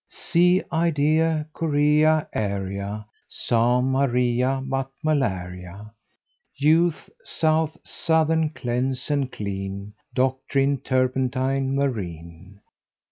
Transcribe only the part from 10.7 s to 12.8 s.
turpentine, marine.